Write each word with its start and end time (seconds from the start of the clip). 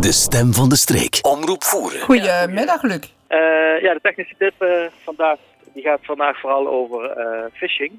De 0.00 0.12
stem 0.12 0.52
van 0.52 0.68
de 0.68 0.76
streek. 0.76 1.18
Omroep 1.22 1.62
voeren. 1.64 2.00
Goedemiddag, 2.00 2.82
Luc. 2.82 2.98
Uh, 3.28 3.38
ja, 3.82 3.92
de 3.94 3.98
technische 4.02 4.34
tip 4.38 4.54
uh, 4.62 4.86
vandaag 5.02 5.38
die 5.72 5.82
gaat 5.82 5.98
vandaag 6.02 6.40
vooral 6.40 6.68
over 6.68 7.18
uh, 7.18 7.44
phishing. 7.52 7.92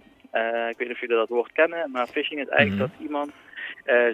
ik 0.69 0.77
weet 0.77 0.87
niet 0.87 0.91
of 0.91 0.99
jullie 0.99 1.15
dat 1.15 1.29
woord 1.29 1.51
kennen, 1.51 1.91
maar 1.91 2.07
phishing 2.07 2.39
is 2.41 2.47
eigenlijk 2.47 2.81
Mhm. 2.81 2.99
dat 2.99 3.07
iemand 3.07 3.31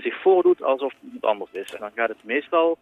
zich 0.01 0.21
voordoet 0.21 0.63
alsof 0.63 0.91
het 0.91 1.01
iemand 1.03 1.23
anders 1.25 1.51
is. 1.51 1.73
En 1.73 1.79
dan 1.79 1.91
gaat 1.95 2.07
het 2.09 2.23
meestal 2.23 2.77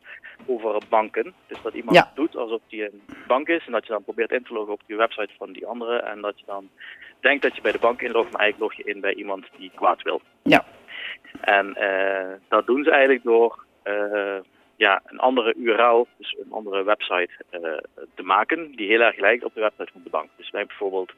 over 0.46 0.82
banken. 0.90 1.34
Dus 1.48 1.58
dat 1.64 1.74
iemand 1.74 1.96
Ja. 1.98 2.12
doet 2.16 2.36
alsof 2.36 2.60
hij 2.70 2.80
een 2.80 3.02
bank 3.28 3.48
is 3.48 3.66
en 3.66 3.72
dat 3.72 3.86
je 3.86 3.92
dan 3.94 4.04
probeert 4.04 4.32
in 4.32 4.44
te 4.44 4.54
loggen 4.54 4.74
op 4.74 4.82
die 4.86 4.98
website 4.98 5.34
van 5.38 5.52
die 5.52 5.66
andere. 5.68 5.98
En 5.98 6.22
dat 6.22 6.40
je 6.40 6.46
dan 6.46 6.70
denkt 7.20 7.42
dat 7.44 7.56
je 7.56 7.62
bij 7.62 7.72
de 7.72 7.80
bank 7.80 8.02
inlogt, 8.02 8.32
maar 8.32 8.42
eigenlijk 8.42 8.72
log 8.78 8.86
je 8.86 8.94
in 8.94 9.02
bij 9.02 9.14
iemand 9.14 9.46
die 9.58 9.72
kwaad 9.76 10.02
wil. 10.02 10.22
Ja. 10.44 10.66
En 11.42 11.76
eh, 11.76 12.34
dat 12.48 12.66
doen 12.66 12.84
ze 12.84 12.92
eigenlijk 12.92 13.24
door 13.24 13.64
eh, 13.84 14.33
andere 15.24 15.54
URL, 15.58 16.08
dus 16.18 16.36
een 16.40 16.52
andere 16.52 16.84
website 16.84 17.30
eh, 17.50 17.62
te 18.16 18.24
maken 18.24 18.72
die 18.76 18.88
heel 18.88 19.02
erg 19.02 19.18
lijkt 19.18 19.44
op 19.44 19.54
de 19.54 19.62
website 19.62 19.92
van 19.92 20.02
de 20.04 20.10
bank. 20.10 20.30
Dus 20.38 20.50
wij 20.52 20.66
bijvoorbeeld 20.66 21.12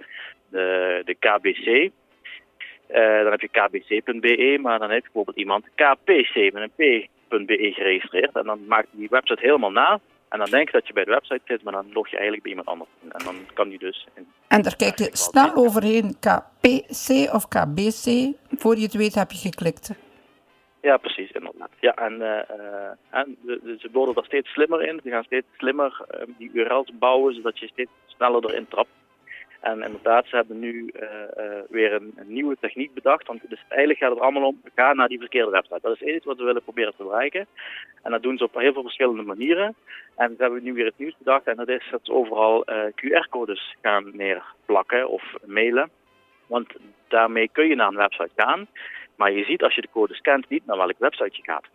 de, 0.49 1.02
de 1.05 1.16
KBC. 1.16 1.91
Eh, 2.88 3.23
dan 3.23 3.31
heb 3.31 3.41
je 3.41 3.48
kbc.be, 3.48 4.57
maar 4.62 4.79
dan 4.79 4.89
heeft 4.89 5.03
bijvoorbeeld 5.03 5.38
iemand 5.38 5.65
kpc 5.76 6.53
met 6.53 6.70
een 6.76 7.07
p.be 7.29 7.71
geregistreerd. 7.76 8.35
En 8.35 8.45
dan 8.45 8.67
maakt 8.67 8.88
die 8.91 9.07
website 9.09 9.41
helemaal 9.41 9.71
na. 9.71 9.99
En 10.29 10.40
dan 10.40 10.49
denk 10.49 10.67
je 10.67 10.77
dat 10.77 10.87
je 10.87 10.93
bij 10.93 11.03
de 11.03 11.12
website 11.12 11.41
zit, 11.45 11.63
maar 11.63 11.73
dan 11.73 11.85
log 11.93 12.07
je 12.07 12.15
eigenlijk 12.15 12.43
bij 12.43 12.51
iemand 12.51 12.70
anders 12.70 12.90
in. 13.01 13.12
En 13.12 13.26
dan 13.26 13.35
kan 13.53 13.70
die 13.70 13.79
dus 13.79 14.07
in 14.15 14.27
En 14.48 14.62
daar 14.62 14.76
kijk 14.76 14.98
je 14.98 15.09
snel 15.12 15.55
overheen, 15.55 16.15
KPC 16.20 17.34
of 17.34 17.48
KBC. 17.48 18.34
Voor 18.57 18.76
je 18.76 18.81
het 18.81 18.93
weet 18.93 19.15
heb 19.15 19.31
je 19.31 19.37
geklikt. 19.37 20.04
Ja, 20.85 20.98
precies, 20.98 21.31
inderdaad. 21.31 21.70
Ja, 21.80 21.94
en, 21.94 22.21
eh, 22.21 22.49
eh, 22.49 22.91
en 23.09 23.38
de- 23.41 23.76
ze 23.80 23.89
worden 23.91 24.16
er 24.16 24.26
steeds 24.26 24.49
slimmer 24.49 24.81
in. 24.88 24.99
Ze 25.03 25.09
gaan 25.09 25.23
steeds 25.23 25.48
slimmer 25.57 26.05
eh, 26.09 26.21
die 26.38 26.49
URL's 26.53 26.91
bouwen, 26.93 27.34
zodat 27.34 27.59
je 27.59 27.68
steeds 27.68 27.91
sneller 28.05 28.46
erin 28.46 28.68
trapt. 28.68 28.90
En 29.59 29.82
inderdaad, 29.82 30.26
ze 30.27 30.35
hebben 30.35 30.59
nu 30.59 30.93
weer 31.70 31.93
een, 31.93 32.13
nieuwe 32.26 32.57
techniek 32.59 32.93
bedacht. 32.93 33.27
Want 33.27 33.49
dus 33.49 33.63
eigenlijk 33.70 33.99
gaat 33.99 34.09
het 34.09 34.20
allemaal 34.20 34.48
om, 34.48 34.62
ga 34.76 34.93
naar 34.93 35.07
die 35.07 35.20
verkeerde 35.20 35.51
website. 35.51 35.79
Dat 35.82 36.01
is 36.01 36.15
iets 36.15 36.26
wat 36.26 36.37
we 36.37 36.43
willen 36.43 36.63
proberen 36.63 36.93
te 36.98 37.04
bereiken. 37.04 37.48
En 38.04 38.12
dat 38.12 38.24
doen 38.24 38.37
ze 38.37 38.43
op 38.43 38.54
heel 38.59 38.74
veel 38.74 38.81
verschillende 38.81 39.24
manieren. 39.24 39.76
En 40.15 40.34
ze 40.37 40.41
hebben 40.43 40.63
nu 40.63 40.74
weer 40.74 40.85
het 40.85 40.98
nieuws 40.98 41.18
bedacht. 41.18 41.48
En 41.48 41.55
dat 41.55 41.68
is 41.68 41.87
dat 41.91 41.99
ze 42.04 42.13
overal 42.13 42.65
QR-codes 42.96 43.76
gaan 43.81 44.12
neerplakken 44.13 45.09
of 45.09 45.24
mailen. 45.46 45.90
Want 46.48 46.74
daarmee 47.07 47.49
kun 47.52 47.68
je 47.68 47.76
naar 47.76 47.87
een 47.87 47.96
website 47.96 48.31
gaan. 48.35 48.68
Maar 49.16 49.32
je 49.32 49.44
ziet 49.44 49.63
als 49.63 49.76
je 49.76 49.82
de 49.82 49.90
code 49.91 50.13
scant 50.13 50.49
niet 50.49 50.66
naar 50.66 50.77
welke 50.77 50.96
website 50.98 51.35
je 51.35 51.44
gaat. 51.44 51.66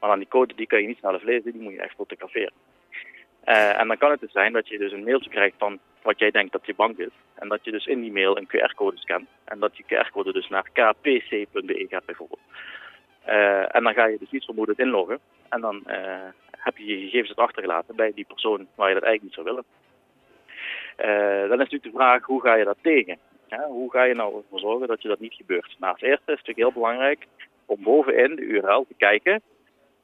Maar 0.00 0.10
dan 0.10 0.18
die 0.18 0.28
code 0.28 0.54
die 0.54 0.66
kun 0.66 0.80
je 0.80 0.86
niet 0.86 0.98
zelf 1.00 1.22
lezen, 1.22 1.52
die 1.52 1.60
moet 1.60 1.72
je 1.72 1.80
echt 1.80 1.94
fotograferen. 1.94 2.52
Eh, 3.44 3.80
en 3.80 3.88
dan 3.88 3.98
kan 3.98 4.10
het 4.10 4.20
dus 4.20 4.32
zijn 4.32 4.52
dat 4.52 4.68
je 4.68 4.78
dus 4.78 4.92
een 4.92 5.04
mailtje 5.04 5.30
krijgt 5.30 5.54
van 5.58 5.78
wat 6.02 6.18
jij 6.18 6.30
denkt 6.30 6.52
dat 6.52 6.66
je 6.66 6.74
bank 6.74 6.98
is. 6.98 7.12
En 7.34 7.48
dat 7.48 7.64
je 7.64 7.70
dus 7.70 7.86
in 7.86 8.00
die 8.00 8.12
mail 8.12 8.36
een 8.36 8.48
QR-code 8.48 8.96
scant. 8.96 9.28
En 9.44 9.58
dat 9.58 9.76
die 9.76 9.84
QR-code 9.84 10.32
dus 10.32 10.48
naar 10.48 10.70
kpc.be 10.72 11.86
gaat 11.88 12.04
bijvoorbeeld. 12.04 12.40
Eh, 13.22 13.74
en 13.76 13.82
dan 13.82 13.94
ga 13.94 14.06
je 14.06 14.18
dus 14.18 14.30
niet 14.30 14.44
vermoedend 14.44 14.78
inloggen. 14.78 15.18
En 15.48 15.60
dan 15.60 15.86
eh, 15.86 16.28
heb 16.50 16.76
je 16.76 16.84
je 16.84 17.04
gegevens 17.04 17.36
achtergelaten 17.36 17.96
bij 17.96 18.12
die 18.14 18.24
persoon 18.24 18.66
waar 18.74 18.88
je 18.88 18.94
dat 18.94 19.02
eigenlijk 19.02 19.22
niet 19.22 19.32
zou 19.32 19.46
willen. 19.46 19.64
Dan 21.48 21.60
is 21.60 21.70
natuurlijk 21.70 21.82
de 21.82 21.98
vraag, 21.98 22.24
hoe 22.24 22.40
ga 22.40 22.54
je 22.54 22.64
dat 22.64 22.78
tegen? 22.80 23.18
Ja, 23.48 23.66
hoe 23.66 23.90
ga 23.90 24.02
je 24.02 24.14
nou 24.14 24.36
ervoor 24.36 24.58
zorgen 24.58 24.88
dat 24.88 25.02
je 25.02 25.08
dat 25.08 25.20
niet 25.20 25.34
gebeurt? 25.34 25.76
Nou, 25.78 25.92
als 25.92 26.02
eerste 26.02 26.32
is 26.32 26.38
het 26.38 26.46
natuurlijk 26.46 26.58
heel 26.58 26.82
belangrijk 26.82 27.26
om 27.66 27.82
bovenin 27.82 28.36
de 28.36 28.42
URL 28.42 28.86
te 28.88 28.94
kijken, 28.96 29.42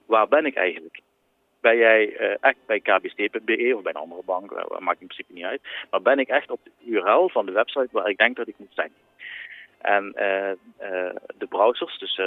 waar 0.07 0.29
ben 0.29 0.47
ik 0.47 0.55
eigenlijk? 0.55 1.01
Ben 1.61 1.77
jij 1.77 2.17
eh, 2.17 2.37
echt 2.41 2.59
bij 2.67 2.81
kbc.be 2.81 3.73
of 3.77 3.83
bij 3.83 3.93
een 3.95 4.01
andere 4.01 4.23
bank, 4.25 4.53
eh, 4.53 4.79
maakt 4.79 5.01
in 5.01 5.07
principe 5.07 5.33
niet 5.33 5.45
uit. 5.45 5.61
Maar 5.91 6.03
ben 6.03 6.19
ik 6.19 6.29
echt 6.29 6.51
op 6.51 6.61
de 6.65 6.71
URL 6.85 7.29
van 7.29 7.47
de 7.47 7.53
website 7.53 7.89
waar 7.91 8.09
ik 8.09 8.17
denk 8.17 8.37
dat 8.37 8.49
ik 8.49 8.59
moet 8.59 8.75
zijn? 8.75 8.93
En 9.79 10.13
eh, 10.15 10.51
de 11.39 11.47
browsers, 11.49 11.99
dus 11.99 12.21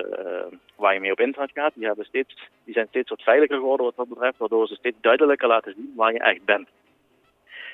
waar 0.76 0.94
je 0.94 1.00
mee 1.00 1.12
op 1.12 1.20
internet 1.20 1.52
gaat, 1.54 1.74
die, 1.76 1.86
hebben 1.86 2.06
steeds, 2.06 2.50
zijn 2.66 2.88
steeds 2.88 3.10
wat 3.10 3.22
veiliger 3.22 3.58
geworden 3.58 3.86
wat 3.86 3.96
dat 3.96 4.10
betreft, 4.10 4.38
waardoor 4.38 4.68
ze 4.68 4.76
steeds 4.76 4.98
duidelijker 5.02 5.48
laten 5.48 5.74
zien 5.74 5.94
waar 5.96 6.14
je 6.14 6.20
echt 6.20 6.46
bent. 6.46 6.70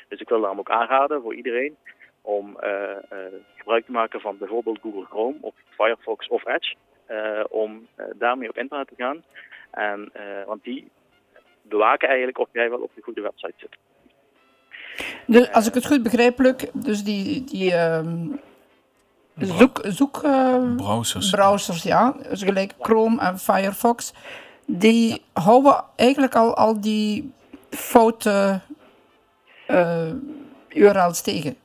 Dus 0.08 0.20
ik 0.20 0.30
wil 0.30 0.40
daarom 0.40 0.60
ook 0.60 0.70
aanraden 0.70 1.22
voor 1.22 1.36
iedereen 1.36 1.78
om 2.22 2.60
eh, 2.60 2.92
eh, 2.92 3.34
gebruik 3.56 3.86
te 3.86 3.92
maken 3.92 4.20
van 4.20 4.38
bijvoorbeeld 4.38 4.80
Google 4.82 5.06
Chrome 5.06 5.38
of 5.42 5.54
Firefox 5.70 6.28
of 6.28 6.46
Edge, 6.46 6.76
eh, 7.06 7.44
om 7.50 7.88
daarmee 8.16 8.50
op 8.50 8.58
internet 8.58 8.88
te 8.88 8.96
gaan. 8.98 9.24
En, 9.72 10.10
eh, 10.14 10.46
want 10.46 10.64
die 10.64 10.90
bewaken 11.62 12.08
eigenlijk 12.08 12.40
of 12.40 12.48
jij 12.52 12.70
wel 12.70 12.80
op 12.80 12.92
de 12.96 13.02
goede 13.02 13.22
website 13.22 13.54
zit. 13.58 13.78
Dus 15.28 15.52
als 15.52 15.68
ik 15.68 15.74
het 15.74 15.86
goed 15.86 16.04
begrijp, 16.04 16.40
Luc, 16.40 16.56
dus 16.74 17.04
die, 17.04 17.44
die 17.44 17.74
ehm, 17.74 18.28
zoek, 19.36 19.82
zoek 19.84 20.24
eh, 20.24 20.76
Browsers. 20.76 21.30
browsers, 21.30 21.84
ja, 21.84 22.16
dus 22.30 22.44
gelijk 22.44 22.74
Chrome 22.80 23.22
en 23.22 23.40
Firefox, 23.40 24.14
die 24.66 25.22
houden 25.34 25.84
eigenlijk 25.96 26.36
al, 26.36 26.56
al 26.56 26.82
die 26.82 27.32
foute 27.70 28.62
eh, 29.68 30.12
URL's 30.70 31.22
tegen. 31.22 31.56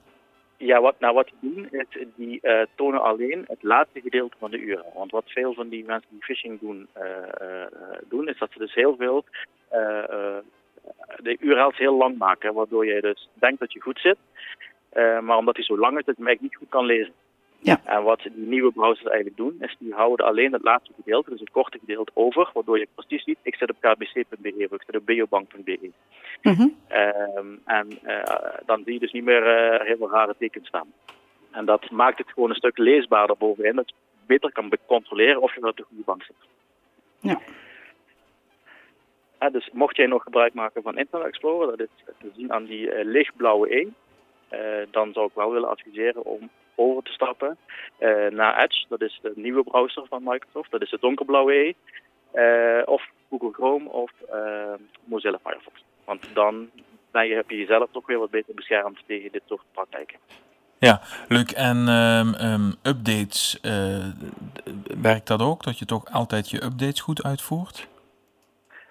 Ja, 0.58 0.80
wat, 0.80 1.00
nou, 1.00 1.14
wat 1.14 1.30
die 1.40 1.52
doen, 1.52 1.68
is 1.70 2.06
die 2.14 2.40
eh, 2.40 2.66
tonen 2.74 3.02
alleen 3.02 3.44
het 3.46 3.62
laatste 3.62 4.00
gedeelte 4.00 4.36
van 4.38 4.50
de 4.50 4.58
URL. 4.58 4.92
Want 4.94 5.10
wat 5.10 5.24
veel 5.26 5.54
van 5.54 5.68
die 5.68 5.84
mensen 5.84 6.10
die 6.10 6.24
phishing 6.24 6.60
doen, 6.60 6.88
eh, 6.92 7.66
doen 8.08 8.28
is 8.28 8.38
dat 8.38 8.52
ze 8.52 8.58
dus 8.58 8.74
heel 8.74 8.96
veel 8.96 9.24
de 11.16 11.36
URL's 11.40 11.76
heel 11.76 11.96
lang 11.96 12.18
maken. 12.18 12.54
Waardoor 12.54 12.86
je 12.86 13.00
dus 13.00 13.28
denkt 13.34 13.60
dat 13.60 13.72
je 13.72 13.80
goed 13.80 13.98
zit, 13.98 14.16
maar 15.22 15.36
omdat 15.36 15.56
hij 15.56 15.64
zo 15.64 15.78
lang 15.78 15.98
is, 15.98 16.04
dat 16.04 16.16
je 16.16 16.24
hem 16.24 16.36
niet 16.40 16.56
goed 16.56 16.68
kan 16.68 16.84
lezen. 16.84 17.12
Ja. 17.66 17.80
En 17.84 18.02
wat 18.02 18.20
die 18.22 18.32
nieuwe 18.34 18.72
browsers 18.72 19.06
eigenlijk 19.06 19.36
doen, 19.36 19.56
is 19.60 19.76
die 19.78 19.94
houden 19.94 20.26
alleen 20.26 20.52
het 20.52 20.62
laatste 20.62 20.92
gedeelte, 20.96 21.30
dus 21.30 21.40
het 21.40 21.50
korte 21.50 21.78
gedeelte, 21.78 22.10
over. 22.14 22.50
Waardoor 22.54 22.78
je 22.78 22.88
precies 22.94 23.24
ziet, 23.24 23.38
ik 23.42 23.54
zit 23.54 23.70
op 23.70 23.76
kbc.be 23.80 24.66
of 24.70 24.72
ik 24.72 24.82
zit 24.86 24.96
op 24.96 25.06
biobank.be. 25.06 25.90
Mhm. 26.42 26.68
Ehm, 26.88 27.46
en 27.64 27.88
eh, 28.02 28.54
dan 28.66 28.82
zie 28.84 28.92
je 28.92 28.98
dus 28.98 29.12
niet 29.12 29.24
meer 29.24 29.46
eh, 29.46 29.86
heel 29.86 29.96
veel 29.96 30.10
rare 30.10 30.34
tekens 30.38 30.68
staan. 30.68 30.92
En 31.50 31.64
dat 31.64 31.90
maakt 31.90 32.18
het 32.18 32.28
gewoon 32.28 32.50
een 32.50 32.56
stuk 32.56 32.78
leesbaarder 32.78 33.36
bovenin. 33.36 33.76
Dat 33.76 33.88
je 33.88 33.94
beter 34.26 34.52
kan 34.52 34.72
controleren 34.86 35.42
of 35.42 35.54
je 35.54 35.60
wel 35.60 35.70
op 35.70 35.76
de 35.76 35.82
goede 35.88 36.02
bank 36.04 36.22
zit. 36.22 36.36
Ja. 37.20 37.40
Eh, 39.38 39.52
dus 39.52 39.70
mocht 39.72 39.96
jij 39.96 40.06
nog 40.06 40.22
gebruik 40.22 40.54
maken 40.54 40.82
van 40.82 40.98
Internet 40.98 41.28
Explorer, 41.28 41.76
dat 41.76 41.80
is 41.80 42.14
te 42.18 42.30
zien 42.36 42.52
aan 42.52 42.64
die 42.64 43.04
lichtblauwe 43.04 43.76
E, 43.76 43.86
dan 44.90 45.12
zou 45.12 45.26
ik 45.26 45.34
wel 45.34 45.52
willen 45.52 45.68
adviseren 45.68 46.24
om 46.24 46.50
over 46.76 47.02
te 47.02 47.12
stappen 47.12 47.56
eh, 47.98 48.26
naar 48.30 48.62
Edge. 48.62 48.84
Dat 48.88 49.00
is 49.00 49.18
de 49.22 49.32
nieuwe 49.34 49.62
browser 49.62 50.06
van 50.08 50.22
Microsoft. 50.24 50.70
Dat 50.70 50.82
is 50.82 50.90
de 50.90 50.98
donkerblauwe 51.00 51.52
E. 51.52 51.72
Eh, 52.32 52.82
of 52.84 53.08
Google 53.30 53.52
Chrome 53.52 53.88
of 53.88 54.10
eh, 54.30 54.74
Mozilla 55.04 55.38
Firefox. 55.44 55.84
Want 56.04 56.34
dan 56.34 56.70
ben 57.10 57.26
je, 57.26 57.34
heb 57.34 57.50
je 57.50 57.56
jezelf 57.56 57.88
toch 57.92 58.06
weer 58.06 58.18
wat 58.18 58.30
beter 58.30 58.54
beschermd 58.54 59.02
tegen 59.06 59.32
dit 59.32 59.42
soort 59.46 59.62
praktijken. 59.72 60.18
Ja, 60.78 61.00
Luc, 61.28 61.52
en 61.52 61.88
ehm, 61.88 62.34
ehm, 62.34 62.70
updates, 62.82 63.60
werkt 65.02 65.26
dat 65.26 65.42
ook? 65.42 65.62
Dat 65.62 65.78
je 65.78 65.84
toch 65.84 66.12
altijd 66.12 66.50
je 66.50 66.64
updates 66.64 67.00
goed 67.00 67.22
uitvoert? 67.22 67.88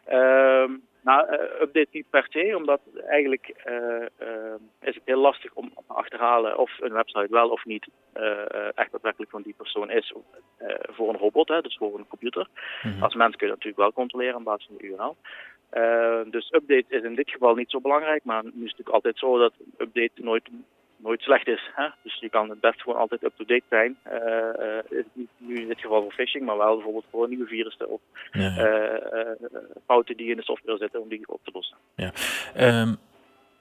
Ehm, 0.06 0.72
nou, 1.06 1.28
eh, 1.28 1.62
update 1.62 1.88
niet 1.92 2.10
per 2.10 2.28
se, 2.30 2.54
omdat 2.56 2.82
eigenlijk 3.08 3.48
eh, 3.48 4.02
eh, 4.02 4.56
is 4.82 4.96
het 4.96 5.04
heel 5.06 5.20
lastig 5.20 5.54
om 5.54 5.70
te 5.70 5.94
achterhalen 5.94 6.58
of 6.58 6.72
een 6.80 6.94
website 6.94 7.28
wel 7.30 7.50
of 7.50 7.66
niet 7.66 7.88
echt 8.76 8.92
daadwerkelijk 8.92 9.32
van 9.32 9.42
die 9.42 9.54
persoon 9.58 9.90
is 9.90 10.14
voor 10.82 11.10
een 11.10 11.20
robot, 11.20 11.48
hè, 11.48 11.62
dus 11.62 11.78
voor 11.78 11.98
een 11.98 12.08
computer. 12.08 12.48
Als 13.00 13.16
mens 13.16 13.36
kun 13.36 13.48
je 13.48 13.54
dat 13.54 13.64
natuurlijk 13.64 13.78
wel 13.78 13.94
controleren 13.94 14.36
op 14.36 14.44
basis 14.44 14.66
van 14.66 14.78
de 14.78 14.84
URL. 14.84 15.16
Dus 16.30 16.52
update 16.52 16.86
is 16.88 17.04
in 17.04 17.16
dit 17.16 17.30
geval 17.30 17.56
niet 17.56 17.70
zo 17.70 17.80
belangrijk, 17.82 18.24
maar 18.24 18.44
nu 18.44 18.50
is 18.50 18.54
het 18.54 18.62
natuurlijk 18.62 18.90
altijd 18.90 19.18
zo 19.18 19.38
dat 19.38 19.54
update 19.78 20.22
nooit, 20.22 20.50
nooit 21.06 21.22
slecht 21.22 21.48
is. 21.48 21.70
Hè? 21.76 21.88
Dus 22.02 22.20
je 22.20 22.30
kan 22.30 22.50
het 22.50 22.60
best 22.60 22.82
gewoon 22.82 23.00
altijd 23.00 23.24
up-to-date 23.24 23.70
zijn. 23.70 23.98
Eh, 24.04 24.78
eh, 24.80 25.06
nu 25.38 25.56
in 25.62 25.68
dit 25.68 25.80
geval 25.80 26.02
voor 26.02 26.12
phishing, 26.12 26.46
maar 26.46 26.58
wel 26.58 26.76
bijvoorbeeld 26.76 27.06
voor 27.12 27.28
nieuwe 27.28 27.48
virussen 27.48 27.90
of 27.90 28.00
Ja, 28.32 28.42
ja. 28.42 28.58
eh, 28.58 29.48
fouten 29.86 30.18
die 30.18 30.30
in 30.30 30.38
de 30.38 30.44
software 30.44 30.78
zitten 30.78 31.02
om 31.02 31.10
die 31.10 31.22
op 31.26 31.40
te 31.44 31.52
lossen. 31.54 31.78
Ehm, 32.54 32.94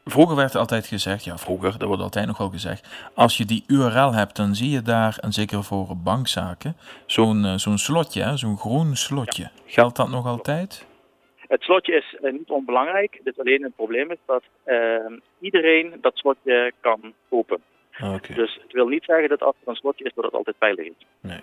vroeger 0.04 0.36
werd 0.36 0.54
altijd 0.54 0.86
gezegd, 0.86 1.24
ja 1.24 1.38
vroeger, 1.38 1.78
dat 1.78 1.88
wordt 1.88 2.02
altijd 2.02 2.26
nog 2.26 2.38
wel 2.38 2.50
gezegd, 2.50 3.10
als 3.14 3.36
je 3.36 3.44
die 3.44 3.64
URL 3.66 4.12
hebt, 4.12 4.36
dan 4.36 4.54
zie 4.54 4.70
je 4.70 4.82
daar, 4.82 5.18
en 5.20 5.32
zeker 5.32 5.64
voor 5.64 5.96
bankzaken, 5.96 6.76
zo'n 7.06 7.58
zo'n 7.58 7.78
slotje, 7.78 8.36
zo'n 8.36 8.58
groen 8.58 8.96
slotje. 8.96 9.50
Geldt 9.66 9.96
dat 9.96 10.08
nog 10.08 10.26
altijd? 10.26 10.86
Het 11.48 11.62
slotje 11.62 11.94
is 11.94 12.16
eh, 12.22 12.32
niet 12.32 12.48
onbelangrijk. 12.48 13.20
Dus 13.22 13.38
alleen 13.38 13.62
het 13.62 13.76
probleem 13.76 14.10
is 14.10 14.18
dat 14.26 14.42
eh, 14.62 15.12
iedereen 15.40 15.94
dat 16.00 16.16
slotje 16.16 16.72
kan 16.80 17.14
openen. 17.28 17.64
Oké. 18.14 18.34
Dus 18.34 18.58
het 18.62 18.72
wil 18.72 18.88
niet 18.88 19.04
zeggen 19.04 19.28
dat 19.28 19.42
als 19.42 19.54
er 19.60 19.68
een 19.68 19.74
slotje 19.74 20.04
is, 20.04 20.12
dat 20.14 20.24
het 20.24 20.34
altijd 20.34 20.56
veilig 20.58 20.86
is. 20.86 21.06
Nee. 21.20 21.40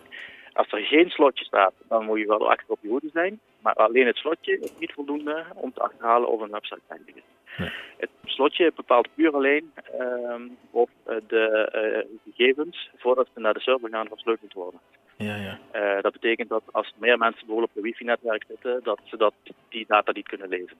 Als 0.54 0.72
er 0.72 0.80
geen 0.80 1.10
slotje 1.10 1.46
staat, 1.46 1.74
dan 1.88 2.06
moet 2.06 2.20
je 2.20 2.26
wel 2.26 2.50
achter 2.50 2.66
op 2.68 2.78
je 2.82 2.88
hoede 2.88 3.10
zijn. 3.14 3.40
Maar 3.60 3.74
alleen 3.74 4.06
het 4.06 4.18
slotje 4.18 4.60
is 4.60 4.74
niet 4.80 4.94
voldoende 4.94 5.46
om 5.56 5.74
te 5.74 5.82
achterhalen 5.82 6.30
of 6.30 6.42
een 6.42 6.52
website 6.52 6.82
veilig 6.88 7.16
is. 7.16 7.24
Nee. 7.58 7.72
Het 7.98 8.10
slotje 8.26 8.72
bepaalt 8.76 9.08
puur 9.16 9.34
alleen 9.34 9.72
ehm, 10.00 10.42
of 10.72 10.90
eh, 11.04 11.16
de 11.28 11.46
eh, 11.72 12.34
gegevens, 12.34 12.90
voordat 12.98 13.28
ze 13.34 13.40
naar 13.40 13.54
de 13.54 13.60
server 13.60 13.90
gaan, 13.90 14.08
versleuteld 14.08 14.54
worden. 14.54 14.80
Ja, 15.22 15.36
ja. 15.36 15.60
Eh, 15.72 16.02
dat 16.02 16.12
betekent 16.12 16.50
dat 16.50 16.64
als 16.72 16.88
er 16.88 16.94
meer 16.98 17.18
mensen 17.18 17.40
bijvoorbeeld 17.40 17.70
op 17.70 17.76
een 17.76 17.84
wifi-netwerk 17.84 18.44
zitten, 18.48 18.80
dat 18.84 19.00
ze 19.04 19.18
dat, 19.18 19.34
die 19.70 19.86
data 19.88 20.12
niet 20.12 20.28
kunnen 20.28 20.50
lezen. 20.50 20.78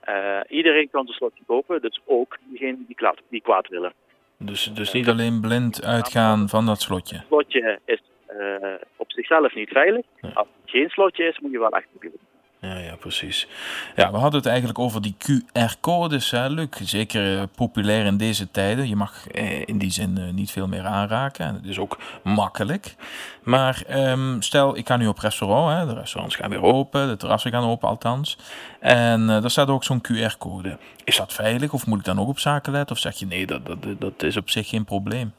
Eh, 0.00 0.40
iedereen 0.48 0.90
kan 0.90 1.06
zo'n 1.06 1.14
slotje 1.14 1.44
kopen, 1.46 1.80
dus 1.80 2.00
ook 2.04 2.38
diegenen 2.44 2.84
die, 2.86 2.96
kwaad, 2.96 3.18
die 3.28 3.42
kwaad 3.42 3.68
willen. 3.68 3.92
Dus, 4.38 4.64
dus 4.64 4.92
niet 4.92 5.08
alleen 5.08 5.40
blind 5.40 5.84
uitgaan 5.84 6.48
van 6.48 6.66
dat 6.66 6.80
slotje. 6.80 7.16
Het 7.16 7.26
slotje 7.26 7.80
is 7.84 8.02
eh, 8.26 8.74
op 8.96 9.12
zichzelf 9.12 9.54
niet 9.54 9.68
veilig. 9.68 10.04
Nee. 10.20 10.32
Als 10.34 10.46
het 10.60 10.70
geen 10.70 10.88
slotje 10.88 11.24
is, 11.24 11.38
moet 11.38 11.50
je 11.50 11.58
wel 11.58 11.70
echt 11.70 11.86
opnieuw. 11.94 12.12
Ja, 12.60 12.76
ja, 12.76 12.96
precies. 12.96 13.48
Ja, 13.96 14.10
we 14.10 14.16
hadden 14.16 14.40
het 14.40 14.48
eigenlijk 14.48 14.78
over 14.78 15.02
die 15.02 15.16
QR-codes, 15.18 16.30
Luc. 16.30 16.68
Zeker 16.82 17.38
eh, 17.38 17.42
populair 17.56 18.04
in 18.04 18.16
deze 18.16 18.50
tijden. 18.50 18.88
Je 18.88 18.96
mag 18.96 19.28
eh, 19.28 19.66
in 19.66 19.78
die 19.78 19.90
zin 19.90 20.18
eh, 20.18 20.32
niet 20.32 20.50
veel 20.50 20.66
meer 20.66 20.84
aanraken. 20.84 21.46
En 21.46 21.54
het 21.54 21.64
is 21.64 21.78
ook 21.78 21.98
makkelijk. 22.22 22.94
Maar 23.42 23.82
ehm, 23.86 24.40
stel, 24.40 24.76
ik 24.76 24.86
ga 24.86 24.96
nu 24.96 25.06
op 25.06 25.18
restaurant. 25.18 25.78
Hè, 25.78 25.86
de 25.86 26.00
restaurants 26.00 26.36
gaan 26.36 26.50
weer 26.50 26.62
open, 26.62 27.08
de 27.08 27.16
terrassen 27.16 27.50
gaan 27.50 27.64
open 27.64 27.88
althans. 27.88 28.38
En 28.80 29.26
daar 29.26 29.50
staat 29.50 29.68
ook 29.68 29.84
zo'n 29.84 30.02
QR-code. 30.08 30.78
Is 31.04 31.16
dat 31.16 31.32
veilig 31.32 31.72
of 31.72 31.86
moet 31.86 31.98
ik 31.98 32.04
dan 32.04 32.20
ook 32.20 32.28
op 32.28 32.38
zaken 32.38 32.72
letten? 32.72 32.96
Of 32.96 33.02
zeg 33.02 33.14
je 33.18 33.26
nee, 33.26 33.46
dat, 33.46 33.66
dat, 33.66 33.78
dat 33.98 34.22
is 34.22 34.36
op 34.36 34.50
zich 34.50 34.68
geen 34.68 34.84
probleem? 34.84 35.32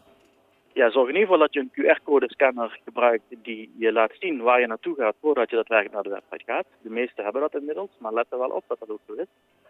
Ja, 0.77 0.91
zorg 0.91 1.07
in 1.07 1.13
ieder 1.15 1.29
geval 1.29 1.39
dat 1.39 1.53
je 1.53 1.59
een 1.59 1.71
QR-code-scanner 1.75 2.79
gebruikt 2.85 3.23
die 3.43 3.75
je 3.77 3.91
laat 3.91 4.11
zien 4.19 4.41
waar 4.41 4.59
je 4.59 4.67
naartoe 4.67 4.95
gaat 4.95 5.15
voordat 5.21 5.49
je 5.49 5.55
daadwerkelijk 5.55 5.93
naar 5.93 6.03
de 6.03 6.09
website 6.09 6.51
gaat. 6.51 6.65
De 6.81 6.89
meesten 6.89 7.23
hebben 7.23 7.41
dat 7.41 7.55
inmiddels, 7.55 7.89
maar 7.97 8.13
let 8.13 8.25
er 8.29 8.37
wel 8.37 8.49
op 8.49 8.63
dat 8.67 8.79
dat 8.79 8.89
ook 8.89 8.99
zo 9.07 9.13
is. 9.13 9.25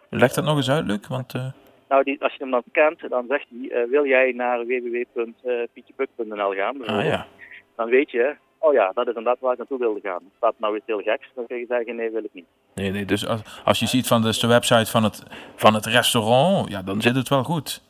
Leg 0.09 0.33
dat 0.33 0.43
nog 0.43 0.55
eens 0.55 0.69
uit, 0.69 0.85
Luc. 0.85 1.07
Want 1.07 1.33
eh, 1.33 1.47
Nou, 1.89 2.03
die, 2.03 2.23
als 2.23 2.31
je 2.31 2.39
hem 2.39 2.51
dan 2.51 2.63
scant, 2.69 3.09
dan 3.09 3.25
zegt 3.27 3.45
hij, 3.49 3.69
eh, 3.69 3.89
wil 3.89 4.05
jij 4.05 4.31
naar 4.31 4.65
www.pietjepuk.nl 4.65 6.53
gaan? 6.53 6.85
ah, 6.85 7.05
ja. 7.05 7.27
Dan 7.75 7.89
weet 7.89 8.11
je, 8.11 8.35
oh 8.57 8.73
ja, 8.73 8.91
dat 8.93 9.07
is 9.07 9.15
inderdaad 9.15 9.39
waar 9.39 9.51
ik 9.51 9.57
naartoe 9.57 9.79
wilde 9.79 9.99
gaan. 10.03 10.21
Staat 10.37 10.53
nou 10.57 10.75
iets 10.75 10.85
heel 10.85 11.01
geks, 11.01 11.27
dan 11.35 11.47
kun 11.47 11.57
je 11.57 11.65
zeggen, 11.67 11.95
nee, 11.95 12.11
wil 12.11 12.23
ik 12.23 12.33
niet. 12.33 12.47
Nee, 12.73 12.91
nee, 12.91 13.05
dus 13.05 13.27
als, 13.27 13.61
als 13.63 13.79
je 13.79 13.87
ziet 13.87 14.07
van 14.07 14.21
dus 14.21 14.39
de 14.39 14.47
website 14.47 14.91
van 14.91 15.03
het, 15.03 15.23
van 15.55 15.73
het 15.73 15.85
restaurant, 15.85 16.69
ja, 16.69 16.81
dan 16.81 17.01
zit 17.01 17.15
het 17.15 17.29
wel 17.29 17.43
goed. 17.43 17.81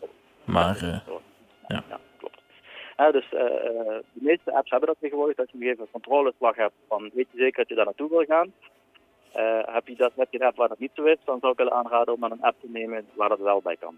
Maar 0.46 0.78
eh, 0.82 1.00
Ja. 1.68 1.84
Ja, 2.98 3.12
dus 3.12 3.34
eh, 3.34 3.42
eh, 3.42 4.02
de 4.14 4.22
meeste 4.30 4.54
apps 4.54 4.70
hebben 4.70 4.90
dat 4.90 4.98
tegenwoordig, 5.00 5.36
dat 5.36 5.52
je 5.52 5.58
een 5.58 5.64
gegeven 5.64 5.88
controleslag 5.92 6.56
hebt 6.56 6.74
van, 6.88 7.02
weet 7.14 7.28
je 7.32 7.38
zeker 7.38 7.58
dat 7.58 7.70
je 7.70 7.76
daar 7.76 7.86
naartoe 7.86 8.10
wil 8.10 8.26
gaan? 8.28 8.52
Eh, 9.32 9.74
heb, 9.74 9.88
je 9.88 9.96
dat, 9.96 10.12
heb 10.16 10.28
je 10.32 10.40
een 10.40 10.48
app 10.48 10.58
waar 10.58 10.68
dat 10.68 10.80
niet 10.80 10.92
zo 10.94 11.04
is, 11.04 11.18
dan 11.26 11.40
zou 11.40 11.52
ik 11.52 11.58
willen 11.58 11.74
aanraden 11.74 12.14
om 12.14 12.24
een 12.24 12.42
app 12.42 12.62
te 12.62 12.68
nemen 12.70 13.06
waar 13.14 13.30
dat 13.30 13.40
wel 13.40 13.62
bij 13.62 13.76
kan. 13.80 13.96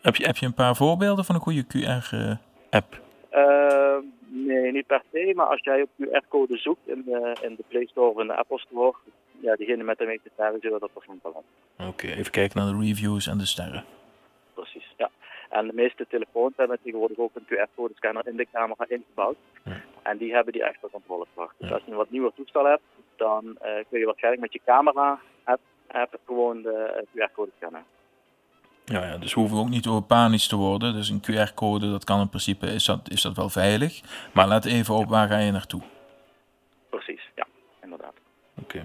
heb, 0.00 0.16
je, 0.16 0.24
heb 0.26 0.36
je 0.36 0.46
een 0.46 0.54
paar 0.54 0.76
voorbeelden 0.76 1.24
van 1.24 1.34
een 1.34 1.40
goede 1.40 1.64
QR-app? 1.64 3.00
Nee, 4.34 4.72
niet 4.72 4.86
per 4.86 5.02
se, 5.12 5.32
maar 5.34 5.46
als 5.46 5.60
jij 5.62 5.82
op 5.82 5.88
QR-code 5.96 6.56
zoekt 6.56 6.88
in 6.88 7.02
de, 7.04 7.36
in 7.42 7.54
de 7.54 7.64
Play 7.68 7.86
Store 7.86 8.10
of 8.10 8.20
in 8.20 8.26
de 8.26 8.36
Apple 8.36 8.58
Store, 8.58 8.94
ja, 9.40 9.56
diegene 9.56 9.82
met 9.82 9.98
de 9.98 10.04
meeste 10.04 10.30
sterren 10.32 10.60
zullen 10.60 10.80
dat 10.80 10.92
persoonlijk 10.92 11.24
wel. 11.24 11.44
Oké, 11.88 12.06
even 12.06 12.30
kijken 12.30 12.58
naar 12.58 12.72
de 12.72 12.86
reviews 12.86 13.26
en 13.26 13.38
de 13.38 13.46
sterren. 13.46 13.84
En 15.52 15.66
de 15.66 15.72
meeste 15.72 16.06
telefoons 16.08 16.52
hebben 16.56 16.78
tegenwoordig 16.82 17.18
ook 17.18 17.30
een 17.34 17.46
QR-code-scanner 17.46 18.26
in 18.26 18.36
de 18.36 18.46
camera 18.52 18.84
ingebouwd. 18.88 19.36
Ja. 19.64 19.80
En 20.02 20.16
die 20.18 20.32
hebben 20.34 20.52
die 20.52 20.64
extra 20.64 20.88
controleslag. 20.92 21.52
Dus 21.58 21.68
Ja. 21.68 21.74
als 21.74 21.84
je 21.84 21.90
een 21.90 21.96
wat 21.96 22.10
nieuwer 22.10 22.32
toestel 22.34 22.64
hebt, 22.64 22.82
dan 23.16 23.56
eh, 23.60 23.84
kun 23.90 23.98
je 23.98 24.04
waarschijnlijk 24.04 24.42
met 24.42 24.52
je 24.52 24.60
camera-app 24.64 25.60
app 25.88 26.18
gewoon 26.26 26.62
de 26.62 27.04
eh, 27.14 27.28
QR-code 27.28 27.50
scannen. 27.56 27.84
Ja, 28.84 29.04
ja, 29.06 29.18
dus 29.18 29.34
we 29.34 29.40
hoeven 29.40 29.58
ook 29.58 29.68
niet 29.68 29.86
over 29.86 30.02
panisch 30.02 30.46
te 30.48 30.56
worden. 30.56 30.92
Dus 30.92 31.08
een 31.08 31.20
QR-code, 31.22 31.90
dat 31.90 32.04
kan 32.04 32.20
in 32.20 32.28
principe, 32.28 32.66
is 32.66 32.84
dat, 32.84 33.10
is 33.10 33.22
dat 33.22 33.36
wel 33.36 33.48
veilig. 33.48 34.00
Maar 34.34 34.48
let 34.48 34.64
even 34.64 34.94
op, 34.94 35.08
waar 35.08 35.28
ga 35.28 35.38
je 35.38 35.50
naartoe? 35.50 35.82
Precies, 36.90 37.22
ja, 37.34 37.46
inderdaad. 37.82 38.14
Oké. 38.62 38.82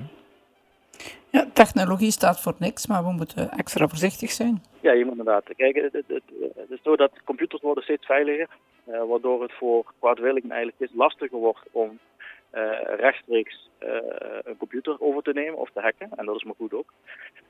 Ja, 1.29 1.47
technologie 1.53 2.11
staat 2.11 2.41
voor 2.41 2.55
niks, 2.59 2.87
maar 2.87 3.03
we 3.03 3.11
moeten 3.11 3.51
extra 3.51 3.87
voorzichtig 3.87 4.31
zijn. 4.31 4.63
Ja, 4.87 4.93
je 4.93 5.05
moet 5.05 5.17
inderdaad. 5.17 5.43
Kijk, 5.55 5.75
het, 5.75 5.93
het, 5.93 6.07
het, 6.07 6.23
het 6.55 6.69
is 6.69 6.79
zo 6.83 6.95
dat 6.95 7.11
computers 7.23 7.61
worden 7.61 7.83
steeds 7.83 8.05
veiliger, 8.05 8.47
eh, 8.85 9.03
waardoor 9.07 9.41
het 9.41 9.51
voor 9.51 9.93
kwaadwilligen 9.99 10.51
eigenlijk 10.51 10.75
steeds 10.83 10.99
lastiger 10.99 11.37
wordt 11.37 11.59
om 11.71 11.99
eh, 12.49 12.71
rechtstreeks 12.95 13.69
eh, 13.77 13.89
een 14.43 14.57
computer 14.57 14.95
over 15.01 15.21
te 15.23 15.33
nemen 15.33 15.57
of 15.59 15.69
te 15.73 15.79
hacken. 15.79 16.09
En 16.15 16.25
dat 16.25 16.35
is 16.35 16.43
maar 16.43 16.55
goed 16.57 16.73
ook. 16.73 16.93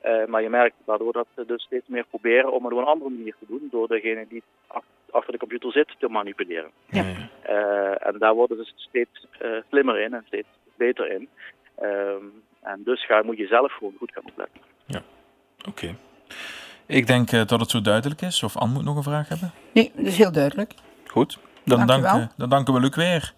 Eh, 0.00 0.24
maar 0.26 0.42
je 0.42 0.48
merkt 0.48 0.76
daardoor 0.84 1.12
dat 1.12 1.26
ze 1.34 1.46
dus 1.46 1.62
steeds 1.62 1.86
meer 1.88 2.04
proberen 2.10 2.52
om 2.52 2.64
het 2.64 2.72
op 2.72 2.78
een 2.78 2.84
andere 2.84 3.10
manier 3.10 3.34
te 3.38 3.46
doen, 3.48 3.68
door 3.70 3.88
degene 3.88 4.26
die 4.28 4.42
ach- 4.66 4.84
achter 5.10 5.32
de 5.32 5.38
computer 5.38 5.72
zit 5.72 5.94
te 5.98 6.08
manipuleren. 6.08 6.70
Ja. 6.86 7.02
Ja. 7.02 7.08
ja. 7.08 7.28
Eh, 7.42 8.06
en 8.06 8.18
daar 8.18 8.34
worden 8.34 8.64
ze 8.64 8.72
steeds 8.76 9.26
eh, 9.38 9.50
slimmer 9.68 10.00
in 10.00 10.14
en 10.14 10.24
steeds 10.26 10.48
beter 10.76 11.10
in. 11.10 11.28
Ehm, 11.74 12.24
en 12.62 12.82
dus 12.84 13.06
ga, 13.06 13.22
moet 13.22 13.36
je 13.36 13.46
zelf 13.46 13.72
gewoon 13.72 13.94
goed 13.98 14.12
gaan 14.12 14.26
opletten. 14.26 14.60
Oké. 15.68 15.94
Ik 16.88 17.06
denk 17.06 17.32
eh, 17.32 17.46
dat 17.46 17.60
het 17.60 17.70
zo 17.70 17.80
duidelijk 17.80 18.22
is. 18.22 18.42
Of 18.42 18.56
Anne 18.56 18.74
moet 18.74 18.84
nog 18.84 18.96
een 18.96 19.02
vraag 19.02 19.28
hebben? 19.28 19.52
Nee, 19.72 19.92
dat 19.96 20.06
is 20.06 20.16
heel 20.16 20.32
duidelijk. 20.32 20.74
Goed. 21.06 21.38
Dan, 21.64 21.86
Dank 21.86 22.02
danken, 22.02 22.30
dan 22.36 22.48
danken 22.48 22.74
we 22.74 22.80
Luc 22.80 22.94
weer. 22.94 23.34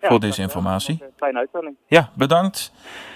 Ja, 0.00 0.08
Voor 0.08 0.20
deze 0.20 0.42
informatie. 0.42 1.02
Fijne 1.16 1.38
uitzending. 1.38 1.76
Ja, 1.86 2.10
bedankt. 2.14 2.72